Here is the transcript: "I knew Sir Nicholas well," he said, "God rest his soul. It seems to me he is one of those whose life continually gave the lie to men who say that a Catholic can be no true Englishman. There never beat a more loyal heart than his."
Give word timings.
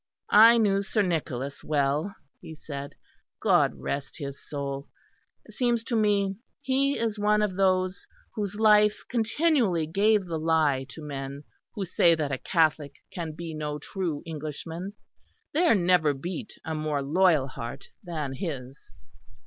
"I 0.33 0.57
knew 0.57 0.81
Sir 0.81 1.03
Nicholas 1.03 1.63
well," 1.63 2.15
he 2.39 2.55
said, 2.55 2.95
"God 3.39 3.75
rest 3.75 4.17
his 4.17 4.43
soul. 4.43 4.87
It 5.45 5.51
seems 5.53 5.83
to 5.83 5.95
me 5.95 6.37
he 6.59 6.97
is 6.97 7.19
one 7.19 7.43
of 7.43 7.55
those 7.55 8.07
whose 8.33 8.55
life 8.55 9.03
continually 9.11 9.85
gave 9.85 10.25
the 10.25 10.39
lie 10.39 10.87
to 10.89 11.03
men 11.03 11.43
who 11.75 11.85
say 11.85 12.15
that 12.15 12.31
a 12.31 12.39
Catholic 12.39 12.95
can 13.13 13.33
be 13.33 13.53
no 13.53 13.77
true 13.77 14.23
Englishman. 14.25 14.93
There 15.53 15.75
never 15.75 16.15
beat 16.15 16.55
a 16.65 16.73
more 16.73 17.03
loyal 17.03 17.47
heart 17.49 17.89
than 18.03 18.33
his." 18.33 18.91